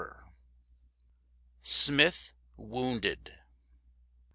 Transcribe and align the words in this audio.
SMITH 1.61 2.33
WOUNDED. 2.57 3.35